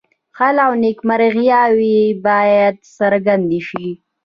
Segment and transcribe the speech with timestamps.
[0.37, 3.87] خل او نیمګړتیاوې باید څرګندې شي.